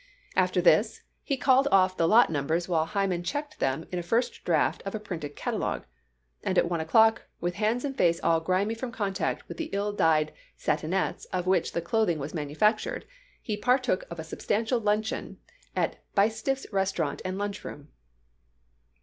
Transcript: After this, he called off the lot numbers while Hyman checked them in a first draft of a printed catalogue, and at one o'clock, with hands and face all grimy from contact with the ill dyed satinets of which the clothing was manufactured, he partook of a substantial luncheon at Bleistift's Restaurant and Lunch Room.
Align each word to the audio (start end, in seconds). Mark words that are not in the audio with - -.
After 0.35 0.61
this, 0.61 1.03
he 1.21 1.37
called 1.37 1.67
off 1.71 1.95
the 1.95 2.07
lot 2.07 2.31
numbers 2.31 2.67
while 2.67 2.87
Hyman 2.87 3.21
checked 3.21 3.59
them 3.59 3.85
in 3.91 3.99
a 3.99 4.01
first 4.01 4.43
draft 4.43 4.81
of 4.83 4.95
a 4.95 4.99
printed 4.99 5.35
catalogue, 5.35 5.85
and 6.43 6.57
at 6.57 6.67
one 6.67 6.81
o'clock, 6.81 7.27
with 7.39 7.53
hands 7.53 7.85
and 7.85 7.95
face 7.95 8.19
all 8.23 8.39
grimy 8.39 8.73
from 8.73 8.91
contact 8.91 9.47
with 9.47 9.57
the 9.57 9.69
ill 9.73 9.93
dyed 9.93 10.33
satinets 10.57 11.25
of 11.31 11.45
which 11.45 11.73
the 11.73 11.81
clothing 11.81 12.17
was 12.17 12.33
manufactured, 12.33 13.05
he 13.43 13.55
partook 13.55 14.03
of 14.09 14.17
a 14.17 14.23
substantial 14.23 14.79
luncheon 14.79 15.37
at 15.75 15.99
Bleistift's 16.15 16.65
Restaurant 16.73 17.21
and 17.23 17.37
Lunch 17.37 17.63
Room. 17.63 17.89